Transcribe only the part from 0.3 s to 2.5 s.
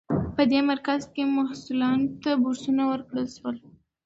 په دې مرکز کې محصلانو ته